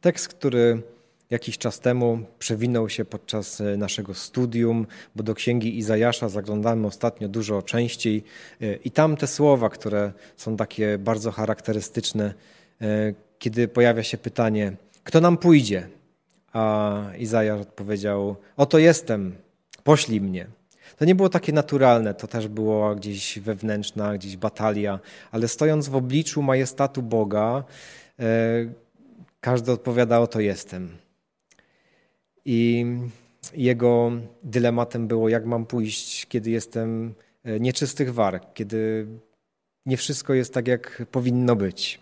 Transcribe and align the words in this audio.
Tekst, 0.00 0.28
który 0.28 0.82
jakiś 1.30 1.58
czas 1.58 1.80
temu 1.80 2.18
przewinął 2.38 2.88
się 2.88 3.04
podczas 3.04 3.60
e, 3.60 3.76
naszego 3.76 4.14
studium, 4.14 4.86
bo 5.16 5.22
do 5.22 5.34
księgi 5.34 5.78
Izajasza 5.78 6.28
zaglądamy 6.28 6.86
ostatnio 6.86 7.28
dużo 7.28 7.62
częściej 7.62 8.24
e, 8.60 8.74
i 8.74 8.90
tam 8.90 9.16
te 9.16 9.26
słowa, 9.26 9.68
które 9.68 10.12
są 10.36 10.56
takie 10.56 10.98
bardzo 10.98 11.30
charakterystyczne, 11.30 12.34
e, 12.80 13.14
kiedy 13.38 13.68
pojawia 13.68 14.02
się 14.02 14.18
pytanie, 14.18 14.72
kto 15.04 15.20
nam 15.20 15.36
pójdzie? 15.36 15.88
A 16.52 17.02
Izajasz 17.18 17.60
odpowiedział, 17.60 18.36
oto 18.56 18.78
jestem, 18.78 19.36
poślij 19.84 20.20
mnie. 20.20 20.46
To 20.96 21.04
nie 21.04 21.14
było 21.14 21.28
takie 21.28 21.52
naturalne, 21.52 22.14
to 22.14 22.26
też 22.26 22.48
było 22.48 22.94
gdzieś 22.94 23.38
wewnętrzna, 23.38 24.14
gdzieś 24.14 24.36
batalia, 24.36 24.98
ale 25.30 25.48
stojąc 25.48 25.88
w 25.88 25.96
obliczu 25.96 26.42
majestatu 26.42 27.02
Boga, 27.02 27.64
każdy 29.40 29.72
odpowiadał, 29.72 30.22
oto 30.22 30.40
jestem. 30.40 30.98
I 32.44 32.86
jego 33.54 34.12
dylematem 34.42 35.08
było, 35.08 35.28
jak 35.28 35.46
mam 35.46 35.66
pójść, 35.66 36.26
kiedy 36.26 36.50
jestem 36.50 37.14
e, 37.44 37.60
nieczystych 37.60 38.14
warg, 38.14 38.44
kiedy 38.54 39.06
nie 39.86 39.96
wszystko 39.96 40.34
jest 40.34 40.54
tak, 40.54 40.68
jak 40.68 41.02
powinno 41.10 41.56
być. 41.56 42.00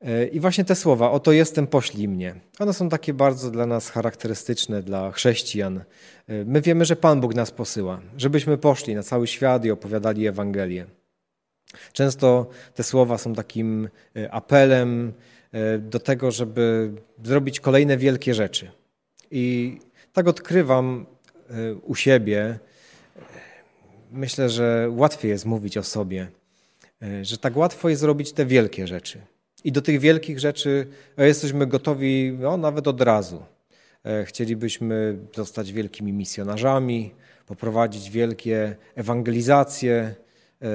E, 0.00 0.26
I 0.26 0.40
właśnie 0.40 0.64
te 0.64 0.74
słowa, 0.74 1.10
oto 1.10 1.32
jestem, 1.32 1.66
poślij 1.66 2.08
mnie. 2.08 2.34
One 2.58 2.72
są 2.72 2.88
takie 2.88 3.14
bardzo 3.14 3.50
dla 3.50 3.66
nas 3.66 3.90
charakterystyczne, 3.90 4.82
dla 4.82 5.12
chrześcijan. 5.12 5.78
E, 6.28 6.44
my 6.44 6.60
wiemy, 6.60 6.84
że 6.84 6.96
Pan 6.96 7.20
Bóg 7.20 7.34
nas 7.34 7.50
posyła, 7.50 8.00
żebyśmy 8.16 8.58
poszli 8.58 8.94
na 8.94 9.02
cały 9.02 9.26
świat 9.26 9.64
i 9.64 9.70
opowiadali 9.70 10.26
Ewangelię. 10.26 10.86
Często 11.92 12.46
te 12.74 12.82
słowa 12.82 13.18
są 13.18 13.34
takim 13.34 13.88
apelem 14.30 15.12
do 15.80 15.98
tego, 15.98 16.30
żeby 16.30 16.92
zrobić 17.24 17.60
kolejne 17.60 17.96
wielkie 17.96 18.34
rzeczy. 18.34 18.70
I 19.30 19.78
tak 20.12 20.28
odkrywam 20.28 21.06
e, 21.50 21.74
u 21.74 21.94
siebie, 21.94 22.58
myślę, 24.12 24.50
że 24.50 24.88
łatwiej 24.90 25.30
jest 25.30 25.46
mówić 25.46 25.78
o 25.78 25.82
sobie, 25.82 26.28
e, 27.02 27.24
że 27.24 27.38
tak 27.38 27.56
łatwo 27.56 27.88
jest 27.88 28.00
zrobić 28.00 28.32
te 28.32 28.46
wielkie 28.46 28.86
rzeczy. 28.86 29.20
I 29.64 29.72
do 29.72 29.82
tych 29.82 30.00
wielkich 30.00 30.40
rzeczy 30.40 30.86
e, 31.18 31.26
jesteśmy 31.26 31.66
gotowi 31.66 32.36
no, 32.40 32.56
nawet 32.56 32.88
od 32.88 33.00
razu. 33.00 33.42
Chcielibyśmy 34.24 35.18
zostać 35.34 35.72
wielkimi 35.72 36.12
misjonarzami, 36.12 37.14
poprowadzić 37.46 38.10
wielkie 38.10 38.76
ewangelizacje, 38.94 40.14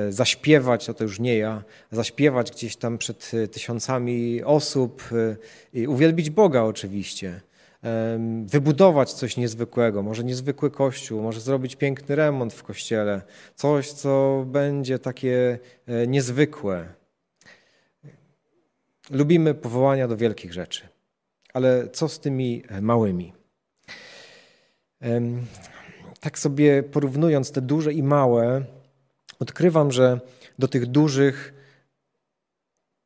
zaśpiewać, 0.10 0.86
to, 0.86 0.94
to 0.94 1.04
już 1.04 1.20
nie 1.20 1.38
ja, 1.38 1.64
zaśpiewać 1.92 2.52
gdzieś 2.52 2.76
tam 2.76 2.98
przed 2.98 3.32
tysiącami 3.52 4.44
osób 4.44 5.04
i 5.74 5.88
uwielbić 5.88 6.30
Boga 6.30 6.62
oczywiście 6.62 7.42
wybudować 8.46 9.14
coś 9.14 9.38
niezwykłego, 9.38 10.04
może 10.04 10.24
niezwykły 10.24 10.72
kościół, 10.72 11.22
może 11.22 11.42
zrobić 11.42 11.76
piękny 11.76 12.16
remont 12.16 12.54
w 12.54 12.64
kościele, 12.64 13.22
coś, 13.56 13.92
co 13.92 14.44
będzie 14.48 15.00
takie 15.00 15.60
e, 15.88 16.08
niezwykłe. 16.08 16.88
Lubimy 19.10 19.54
powołania 19.54 20.08
do 20.08 20.18
wielkich 20.18 20.54
rzeczy, 20.54 20.88
ale 21.54 21.88
co 21.88 22.10
z 22.10 22.20
tymi 22.20 22.64
e, 22.70 22.82
małymi? 22.82 23.34
Tak 26.20 26.40
sobie 26.40 26.84
porównując 26.84 27.52
te 27.52 27.62
duże 27.62 27.94
i 27.94 28.04
małe, 28.04 28.66
odkrywam, 29.40 29.92
że 29.92 30.20
do 30.60 30.68
tych 30.68 30.86
dużych 30.86 31.54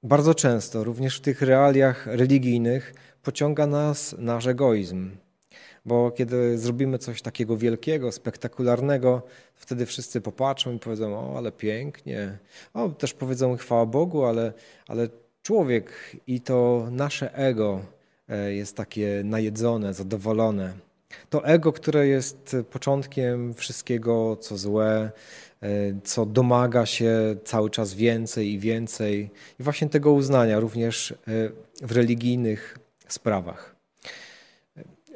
bardzo 0.03 0.35
często, 0.35 0.83
również 0.83 1.17
w 1.17 1.21
tych 1.21 1.41
realiach 1.41 2.07
religijnych, 2.07 2.93
pociąga 3.23 3.67
nas 3.67 4.15
nasz 4.17 4.47
egoizm. 4.47 5.11
Bo 5.85 6.11
kiedy 6.11 6.57
zrobimy 6.57 6.97
coś 6.97 7.21
takiego 7.21 7.57
wielkiego, 7.57 8.11
spektakularnego, 8.11 9.21
wtedy 9.55 9.85
wszyscy 9.85 10.21
popatrzą 10.21 10.73
i 10.75 10.79
powiedzą: 10.79 11.15
O, 11.15 11.37
ale 11.37 11.51
pięknie. 11.51 12.37
O, 12.73 12.89
też 12.89 13.13
powiedzą 13.13 13.57
chwała 13.57 13.85
Bogu, 13.85 14.25
ale, 14.25 14.53
ale 14.87 15.07
człowiek 15.41 16.15
i 16.27 16.41
to 16.41 16.87
nasze 16.91 17.33
ego 17.33 17.81
e, 18.29 18.53
jest 18.53 18.77
takie 18.77 19.21
najedzone, 19.25 19.93
zadowolone. 19.93 20.73
To 21.29 21.45
ego, 21.45 21.73
które 21.73 22.07
jest 22.07 22.55
początkiem 22.71 23.53
wszystkiego, 23.53 24.35
co 24.35 24.57
złe, 24.57 25.11
e, 25.61 25.67
co 26.03 26.25
domaga 26.25 26.85
się 26.85 27.35
cały 27.43 27.69
czas 27.69 27.93
więcej 27.93 28.51
i 28.53 28.59
więcej. 28.59 29.29
I 29.59 29.63
właśnie 29.63 29.89
tego 29.89 30.11
uznania 30.11 30.59
również 30.59 31.11
e, 31.11 31.15
w 31.81 31.91
religijnych 31.91 32.77
sprawach. 33.07 33.75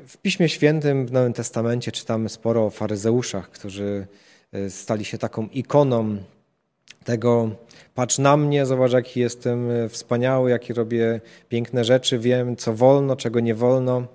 W 0.07 0.17
Piśmie 0.17 0.49
Świętym, 0.49 1.05
w 1.05 1.11
Nowym 1.11 1.33
Testamencie 1.33 1.91
czytamy 1.91 2.29
sporo 2.29 2.65
o 2.65 2.69
faryzeuszach, 2.69 3.49
którzy 3.49 4.07
e, 4.51 4.69
stali 4.69 5.05
się 5.05 5.17
taką 5.17 5.47
ikoną 5.47 6.17
tego, 7.03 7.49
patrz 7.95 8.17
na 8.17 8.37
mnie, 8.37 8.65
zobacz 8.65 8.91
jaki 8.91 9.19
jestem 9.19 9.69
wspaniały, 9.89 10.49
jakie 10.49 10.73
robię 10.73 11.21
piękne 11.49 11.83
rzeczy, 11.83 12.19
wiem 12.19 12.55
co 12.55 12.73
wolno, 12.73 13.15
czego 13.15 13.39
nie 13.39 13.55
wolno. 13.55 14.07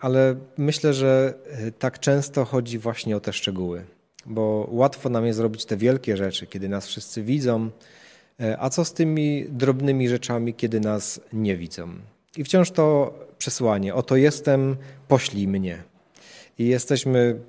Ale 0.00 0.36
myślę, 0.56 0.94
że 0.94 1.34
e, 1.46 1.70
tak 1.72 1.98
często 1.98 2.44
chodzi 2.44 2.78
właśnie 2.78 3.16
o 3.16 3.20
te 3.20 3.32
szczegóły, 3.32 3.84
bo 4.26 4.68
łatwo 4.70 5.08
nam 5.08 5.26
jest 5.26 5.36
zrobić 5.36 5.64
te 5.64 5.76
wielkie 5.76 6.16
rzeczy, 6.16 6.46
kiedy 6.46 6.68
nas 6.68 6.86
wszyscy 6.86 7.22
widzą, 7.22 7.70
a 8.58 8.70
co 8.70 8.84
z 8.84 8.92
tymi 8.92 9.46
drobnymi 9.48 10.08
rzeczami, 10.08 10.54
kiedy 10.54 10.80
nas 10.80 11.20
nie 11.32 11.56
widzą? 11.56 11.88
I 12.36 12.44
wciąż 12.44 12.70
to 12.70 13.14
przesłanie: 13.38 13.94
Oto 13.94 14.16
jestem, 14.16 14.76
poślij 15.08 15.48
mnie. 15.48 15.82
I 16.58 16.66
jesteśmy 16.66 17.40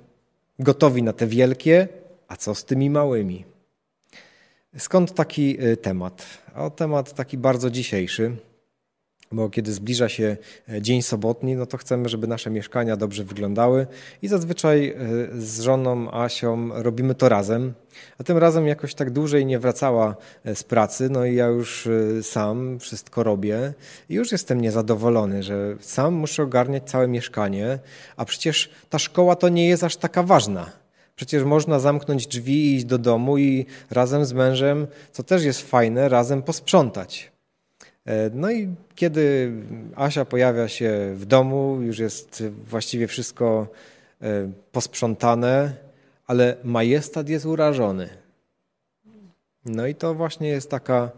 gotowi 0.58 1.02
na 1.02 1.12
te 1.12 1.26
wielkie, 1.26 1.88
a 2.28 2.36
co 2.36 2.54
z 2.54 2.64
tymi 2.64 2.90
małymi? 2.90 3.44
Skąd 4.78 5.14
taki 5.14 5.64
y, 5.64 5.76
temat? 5.76 6.26
O 6.54 6.70
temat 6.70 7.14
taki 7.14 7.38
bardzo 7.38 7.70
dzisiejszy 7.70 8.36
bo 9.32 9.50
kiedy 9.50 9.72
zbliża 9.72 10.08
się 10.08 10.36
e, 10.68 10.82
dzień 10.82 11.02
sobotni, 11.02 11.56
no 11.56 11.66
to 11.66 11.76
chcemy, 11.76 12.08
żeby 12.08 12.26
nasze 12.26 12.50
mieszkania 12.50 12.96
dobrze 12.96 13.24
wyglądały 13.24 13.86
i 14.22 14.28
zazwyczaj 14.28 14.88
e, 14.88 14.96
z 15.40 15.60
żoną 15.60 16.10
Asią 16.12 16.82
robimy 16.82 17.14
to 17.14 17.28
razem, 17.28 17.72
a 18.18 18.24
tym 18.24 18.38
razem 18.38 18.66
jakoś 18.66 18.94
tak 18.94 19.10
dłużej 19.10 19.46
nie 19.46 19.58
wracała 19.58 20.16
e, 20.44 20.54
z 20.54 20.62
pracy, 20.62 21.08
no 21.10 21.24
i 21.24 21.34
ja 21.34 21.46
już 21.46 21.88
sam 22.22 22.78
wszystko 22.78 23.22
robię 23.22 23.72
i 24.08 24.14
już 24.14 24.32
jestem 24.32 24.60
niezadowolony, 24.60 25.42
że 25.42 25.76
sam 25.80 26.14
muszę 26.14 26.42
ogarniać 26.42 26.90
całe 26.90 27.08
mieszkanie, 27.08 27.78
a 28.16 28.24
przecież 28.24 28.70
ta 28.88 28.98
szkoła 28.98 29.36
to 29.36 29.48
nie 29.48 29.68
jest 29.68 29.84
aż 29.84 29.96
taka 29.96 30.22
ważna. 30.22 30.70
Przecież 31.16 31.44
można 31.44 31.78
zamknąć 31.78 32.26
drzwi 32.26 32.52
i 32.52 32.76
iść 32.76 32.84
do 32.84 32.98
domu 32.98 33.38
i 33.38 33.66
razem 33.90 34.24
z 34.24 34.32
mężem, 34.32 34.86
co 35.12 35.22
też 35.22 35.44
jest 35.44 35.62
fajne, 35.62 36.08
razem 36.08 36.42
posprzątać. 36.42 37.32
E, 38.06 38.30
no 38.34 38.50
i 38.50 38.74
kiedy 38.94 39.52
Asia 39.96 40.24
pojawia 40.24 40.68
się 40.68 41.12
w 41.14 41.26
domu, 41.26 41.78
już 41.80 41.98
jest 41.98 42.42
właściwie 42.68 43.06
wszystko 43.06 43.68
e, 44.22 44.50
posprzątane, 44.72 45.74
ale 46.26 46.56
majestat 46.64 47.28
jest 47.28 47.46
urażony. 47.46 48.08
No 49.64 49.86
i 49.86 49.94
to 49.94 50.14
właśnie 50.14 50.48
jest 50.48 50.70
taka, 50.70 51.10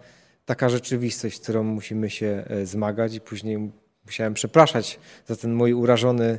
taka 0.44 0.69
rzeczywistość, 0.69 1.37
z 1.37 1.41
którą 1.41 1.62
musimy 1.62 2.10
się 2.10 2.44
e, 2.47 2.66
zmagać 2.66 3.14
i 3.14 3.20
później 3.20 3.70
musiałem 4.06 4.34
przepraszać 4.34 4.99
za 5.26 5.37
ten 5.37 5.54
mój 5.54 5.72
urażony 5.72 6.38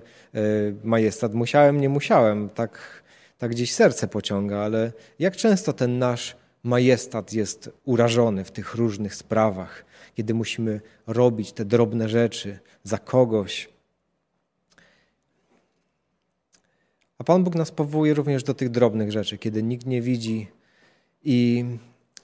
majestat. 0.83 1.33
Musiałem, 1.33 1.81
nie 1.81 1.89
musiałem, 1.89 2.49
tak, 2.49 3.03
tak 3.37 3.51
gdzieś 3.51 3.73
serce 3.73 4.07
pociąga, 4.07 4.57
ale 4.57 4.91
jak 5.19 5.35
często 5.35 5.73
ten 5.73 5.99
nasz 5.99 6.35
majestat 6.63 7.33
jest 7.33 7.69
urażony 7.85 8.43
w 8.43 8.51
tych 8.51 8.75
różnych 8.75 9.15
sprawach 9.15 9.85
kiedy 10.15 10.33
musimy 10.33 10.81
robić 11.07 11.51
te 11.51 11.65
drobne 11.65 12.09
rzeczy 12.09 12.59
za 12.83 12.97
kogoś. 12.97 13.69
A 17.17 17.23
Pan 17.23 17.43
Bóg 17.43 17.55
nas 17.55 17.71
powołuje 17.71 18.13
również 18.13 18.43
do 18.43 18.53
tych 18.53 18.69
drobnych 18.69 19.11
rzeczy, 19.11 19.37
kiedy 19.37 19.63
nikt 19.63 19.85
nie 19.85 20.01
widzi 20.01 20.47
i 21.23 21.65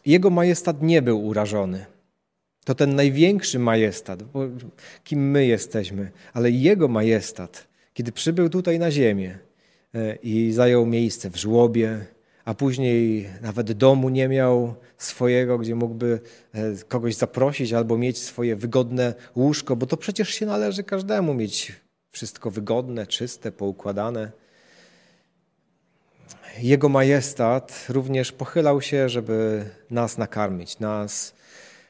Jego 0.05 0.29
majestat 0.29 0.81
nie 0.81 1.01
był 1.01 1.25
urażony. 1.25 1.85
To 2.65 2.75
ten 2.75 2.95
największy 2.95 3.59
majestat, 3.59 4.23
kim 5.03 5.31
my 5.31 5.45
jesteśmy, 5.45 6.11
ale 6.33 6.51
Jego 6.51 6.87
majestat, 6.87 7.67
kiedy 7.93 8.11
przybył 8.11 8.49
tutaj 8.49 8.79
na 8.79 8.91
ziemię 8.91 9.39
e, 9.95 10.15
i 10.15 10.51
zajął 10.51 10.85
miejsce 10.85 11.29
w 11.29 11.35
żłobie, 11.35 12.05
a 12.49 12.53
później 12.53 13.29
nawet 13.41 13.71
domu 13.71 14.09
nie 14.09 14.27
miał 14.27 14.75
swojego, 14.97 15.57
gdzie 15.57 15.75
mógłby 15.75 16.19
e, 16.53 16.59
kogoś 16.87 17.15
zaprosić 17.15 17.73
albo 17.73 17.97
mieć 17.97 18.17
swoje 18.17 18.55
wygodne 18.55 19.13
łóżko, 19.35 19.75
bo 19.75 19.85
to 19.85 19.97
przecież 19.97 20.29
się 20.29 20.45
należy 20.45 20.83
każdemu 20.83 21.33
mieć 21.33 21.73
wszystko 22.11 22.51
wygodne, 22.51 23.07
czyste, 23.07 23.51
poukładane. 23.51 24.31
Jego 26.59 26.89
majestat 26.89 27.85
również 27.89 28.31
pochylał 28.31 28.81
się, 28.81 29.09
żeby 29.09 29.65
nas 29.89 30.17
nakarmić, 30.17 30.79
nas, 30.79 31.33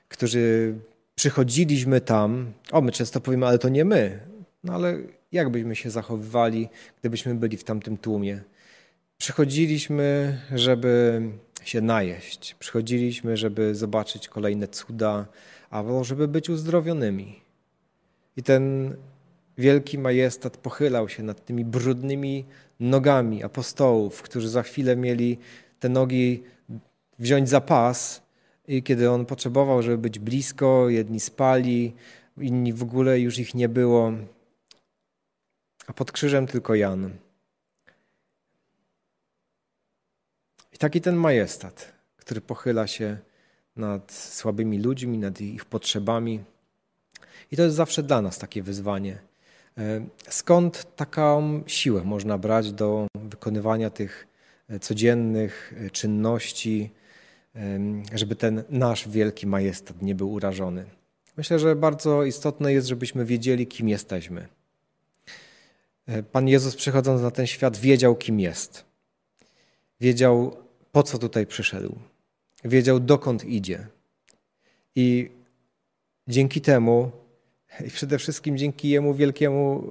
którzy 0.08 0.76
przychodziliśmy 1.16 2.02
tam, 2.02 2.54
o 2.72 2.82
my 2.82 2.92
często 2.92 3.22
powiemy, 3.22 3.48
ale 3.48 3.60
to 3.60 3.70
nie 3.70 3.86
my. 3.86 4.20
No 4.64 4.74
ale 4.74 4.98
jak 5.32 5.50
byśmy 5.50 5.76
się 5.76 5.90
zachowywali, 5.90 6.70
gdybyśmy 7.00 7.36
byli 7.36 7.58
w 7.58 7.64
tamtym 7.64 7.98
tłumie? 7.98 8.42
Przychodziliśmy, 9.20 10.38
żeby 10.56 11.22
się 11.64 11.82
najeść. 11.82 12.56
Przychodziliśmy, 12.60 13.38
żeby 13.38 13.76
zobaczyć 13.76 14.28
kolejne 14.28 14.68
cuda, 14.68 15.26
albo 15.70 16.04
żeby 16.04 16.28
być 16.28 16.50
uzdrowionymi. 16.50 17.42
I 18.38 18.44
ten 18.44 18.96
wielki 19.58 19.98
majestat 19.98 20.58
pochylał 20.58 21.10
się 21.10 21.24
nad 21.24 21.46
tymi 21.46 21.66
brudnymi 21.66 22.46
nogami 22.80 23.44
apostołów, 23.44 24.22
którzy 24.22 24.50
za 24.50 24.64
chwilę 24.64 24.96
mieli 24.96 25.38
te 25.80 25.90
nogi 25.90 26.44
wziąć 27.20 27.50
za 27.50 27.62
pas 27.62 28.22
i 28.68 28.84
kiedy 28.84 29.12
on 29.12 29.26
potrzebował, 29.26 29.82
żeby 29.82 29.98
być 29.98 30.20
blisko, 30.20 30.90
jedni 30.90 31.20
spali, 31.20 31.94
inni 32.38 32.74
w 32.74 32.84
ogóle 32.84 33.20
już 33.20 33.40
ich 33.40 33.56
nie 33.56 33.70
było, 33.70 34.14
a 35.88 35.94
pod 35.94 36.12
krzyżem 36.12 36.48
tylko 36.48 36.76
Jan. 36.76 37.12
Taki 40.80 41.02
ten 41.02 41.16
majestat, 41.16 41.94
który 42.18 42.42
pochyla 42.42 42.88
się 42.88 43.18
nad 43.76 44.12
słabymi 44.12 44.80
ludźmi, 44.80 45.18
nad 45.18 45.42
ich 45.42 45.66
potrzebami. 45.66 46.44
I 47.52 47.58
to 47.58 47.64
jest 47.64 47.76
zawsze 47.76 48.04
dla 48.04 48.22
nas 48.22 48.40
takie 48.40 48.64
wyzwanie. 48.64 49.18
E, 49.78 50.06
skąd 50.30 50.96
taką 50.96 51.64
siłę 51.68 52.04
można 52.04 52.38
brać 52.38 52.72
do 52.72 53.08
wykonywania 53.16 53.90
tych 53.90 54.28
e, 54.70 54.80
codziennych 54.80 55.74
e, 55.78 55.90
czynności, 55.90 56.92
żeby 58.14 58.36
ten 58.36 58.64
nasz 58.70 59.10
wielki 59.10 59.48
majestat 59.48 60.02
nie 60.02 60.16
był 60.16 60.32
urażony? 60.32 60.86
Myślę, 61.38 61.60
że 61.60 61.76
bardzo 61.76 62.24
istotne 62.24 62.74
jest, 62.74 62.88
żebyśmy 62.88 63.26
wiedzieli, 63.26 63.68
kim 63.68 63.90
jesteśmy. 63.90 64.48
Pan 66.32 66.48
Jezus, 66.48 66.76
przychodząc 66.76 67.22
na 67.22 67.32
ten 67.32 67.48
świat, 67.48 67.78
wiedział, 67.78 68.16
kim 68.16 68.40
jest. 68.40 68.86
Wiedział, 70.02 70.58
po 70.92 71.04
co 71.04 71.18
tutaj 71.18 71.46
przyszedł. 71.46 72.00
Wiedział, 72.64 73.00
dokąd 73.00 73.46
idzie. 73.46 73.88
I 74.96 75.30
dzięki 76.28 76.62
temu 76.62 77.12
i 77.88 77.90
przede 77.90 78.18
wszystkim 78.18 78.58
dzięki 78.58 78.90
Jemu 78.90 79.14
wielkiemu 79.14 79.84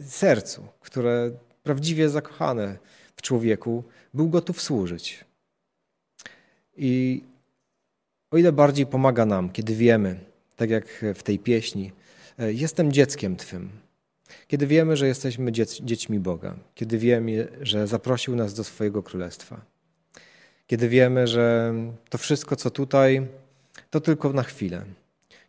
e, 0.00 0.04
sercu, 0.04 0.66
które 0.80 1.30
prawdziwie 1.62 2.08
zakochane 2.08 2.78
w 3.16 3.22
człowieku, 3.22 3.84
był 4.14 4.28
gotów 4.28 4.62
służyć. 4.62 5.24
I 6.76 7.22
o 8.30 8.38
ile 8.38 8.52
bardziej 8.52 8.86
pomaga 8.86 9.26
nam, 9.26 9.50
kiedy 9.50 9.74
wiemy, 9.74 10.20
tak 10.56 10.70
jak 10.70 11.04
w 11.14 11.22
tej 11.22 11.38
pieśni, 11.38 11.92
e, 12.38 12.52
jestem 12.52 12.92
dzieckiem 12.92 13.36
Twym. 13.36 13.70
Kiedy 14.46 14.66
wiemy, 14.66 14.96
że 14.96 15.06
jesteśmy 15.06 15.52
dziećmi 15.82 16.20
Boga, 16.20 16.56
kiedy 16.74 16.98
wiemy, 16.98 17.48
że 17.60 17.86
zaprosił 17.86 18.36
nas 18.36 18.54
do 18.54 18.64
swojego 18.64 19.02
królestwa, 19.02 19.60
kiedy 20.70 20.88
wiemy, 20.88 21.26
że 21.26 21.74
to 22.08 22.18
wszystko, 22.18 22.56
co 22.56 22.70
tutaj, 22.70 23.26
to 23.90 24.00
tylko 24.00 24.32
na 24.32 24.42
chwilę, 24.42 24.84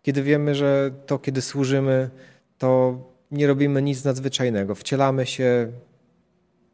kiedy 0.01 0.23
wiemy, 0.23 0.55
że 0.55 0.91
to, 1.05 1.19
kiedy 1.19 1.41
służymy, 1.41 2.09
to 2.57 2.99
nie 3.31 3.47
robimy 3.47 3.81
nic 3.81 4.03
nadzwyczajnego. 4.03 4.75
Wcielamy 4.75 5.25
się 5.25 5.71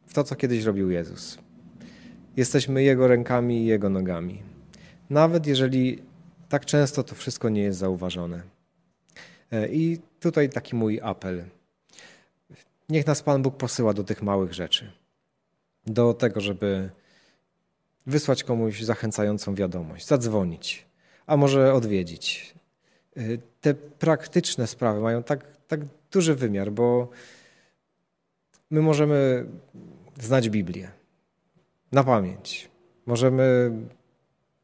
w 0.06 0.14
to, 0.14 0.24
co 0.24 0.36
kiedyś 0.36 0.64
robił 0.64 0.90
Jezus. 0.90 1.38
Jesteśmy 2.36 2.82
Jego 2.82 3.08
rękami 3.08 3.62
i 3.62 3.66
Jego 3.66 3.88
nogami. 3.88 4.42
Nawet 5.10 5.46
jeżeli 5.46 6.02
tak 6.48 6.66
często 6.66 7.04
to 7.04 7.14
wszystko 7.14 7.48
nie 7.48 7.62
jest 7.62 7.78
zauważone. 7.78 8.42
E, 9.52 9.68
I 9.68 9.98
tutaj 10.20 10.48
taki 10.48 10.76
mój 10.76 11.00
apel. 11.02 11.44
Niech 12.88 13.06
nas 13.06 13.22
Pan 13.22 13.42
Bóg 13.42 13.56
posyła 13.56 13.94
do 13.94 14.04
tych 14.04 14.22
małych 14.22 14.54
rzeczy. 14.54 14.92
Do 15.86 16.14
tego, 16.14 16.40
żeby 16.40 16.90
wysłać 18.08 18.44
komuś 18.44 18.82
zachęcającą 18.82 19.54
wiadomość, 19.54 20.06
zadzwonić, 20.06 20.86
a 21.26 21.36
może 21.36 21.74
odwiedzić, 21.74 22.54
Y, 23.18 23.40
te 23.60 23.74
praktyczne 23.74 24.66
sprawy 24.66 25.00
mają 25.00 25.22
tak, 25.22 25.44
tak 25.68 25.80
duży 26.12 26.34
wymiar, 26.34 26.72
bo 26.72 27.08
my 28.70 28.82
możemy 28.82 29.46
znać 30.20 30.50
Biblię 30.50 30.90
na 31.92 32.04
pamięć. 32.04 32.70
Możemy 33.06 33.70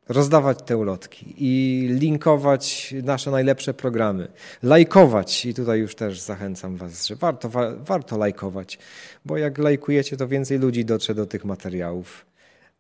rozdawać 0.09 0.59
te 0.63 0.77
ulotki 0.77 1.35
i 1.39 1.87
linkować 1.89 2.95
nasze 3.03 3.31
najlepsze 3.31 3.75
programy, 3.75 4.29
lajkować. 4.63 5.47
I 5.47 5.55
tutaj 5.55 5.81
już 5.81 5.95
też 5.95 6.21
zachęcam 6.21 6.77
Was, 6.77 7.07
że 7.07 7.17
warto, 7.17 7.49
wa, 7.49 7.77
warto 7.77 8.19
lajkować, 8.19 8.79
bo 9.25 9.37
jak 9.37 9.59
lajkujecie, 9.59 10.17
to 10.17 10.29
więcej 10.29 10.59
ludzi 10.59 10.85
dotrze 10.85 11.15
do 11.15 11.27
tych 11.27 11.45
materiałów. 11.45 12.27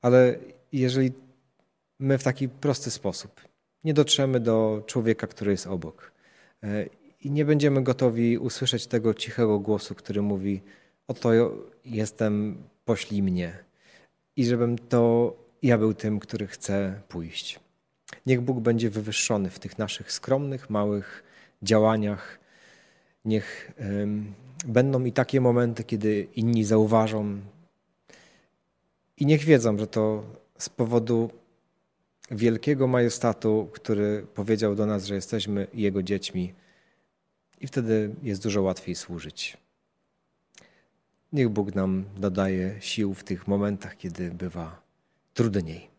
Ale 0.05 0.39
jeżeli 0.73 1.12
my 1.99 2.19
w 2.19 2.23
taki 2.23 2.49
prosty 2.49 2.91
sposób 2.91 3.41
nie 3.85 3.95
dotrzemy 3.95 4.41
do 4.41 4.83
człowieka, 4.87 5.27
który 5.27 5.51
jest 5.51 5.67
obok. 5.67 6.12
E, 6.62 6.87
I 7.21 7.31
nie 7.31 7.45
będziemy 7.45 7.83
gotowi 7.83 8.39
usłyszeć 8.39 8.87
tego 8.87 9.15
cichego 9.15 9.59
głosu, 9.59 9.95
który 9.95 10.23
mówi: 10.23 10.61
Oto 11.09 11.31
jestem, 11.85 12.62
poślij 12.85 13.23
mnie. 13.23 13.59
I 14.37 14.45
żebym 14.45 14.79
to 14.79 15.33
ja 15.62 15.79
był 15.79 15.95
tym, 15.95 16.21
który 16.21 16.47
chce 16.47 17.00
pójść. 17.09 17.61
Niech 18.27 18.41
Bóg 18.41 18.61
będzie 18.61 18.91
wywyższony 18.91 19.50
w 19.50 19.59
tych 19.59 19.79
naszych 19.79 20.12
skromnych, 20.12 20.71
małych 20.71 21.25
działaniach. 21.62 22.39
Niech 23.25 23.73
będą 24.67 25.05
i 25.05 25.12
takie 25.12 25.41
momenty, 25.41 25.85
kiedy 25.85 26.27
inni 26.37 26.65
zauważą. 26.65 27.41
I 29.16 29.26
niech 29.26 29.44
wiedzą, 29.44 29.78
że 29.78 29.87
to 29.87 30.25
z 30.58 30.69
powodu 30.69 31.31
wielkiego 32.31 32.87
majestatu, 32.87 33.69
który 33.72 34.26
powiedział 34.34 34.75
do 34.75 34.87
nas, 34.87 35.05
że 35.05 35.14
jesteśmy 35.14 35.66
Jego 35.75 36.02
dziećmi, 36.02 36.55
i 37.61 37.66
wtedy 37.66 38.14
jest 38.22 38.43
dużo 38.43 38.62
łatwiej 38.62 38.94
służyć. 38.94 39.56
Niech 41.32 41.49
Bóg 41.49 41.75
nam 41.75 42.05
dodaje 42.16 42.76
sił 42.81 43.14
w 43.14 43.25
tych 43.25 43.49
momentach, 43.49 43.96
kiedy 43.96 44.31
bywa 44.31 44.82
trudniej. 45.34 45.94